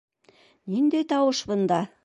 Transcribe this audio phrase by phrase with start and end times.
[0.75, 1.83] —Ниндәй тауыш бында?